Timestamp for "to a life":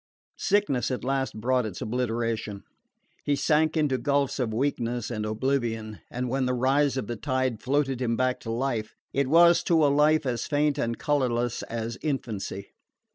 9.65-10.25